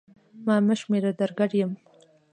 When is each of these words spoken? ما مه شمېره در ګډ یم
ما 0.45 0.55
مه 0.67 0.75
شمېره 0.79 1.11
در 1.19 1.31
ګډ 1.39 1.51
یم 1.59 1.71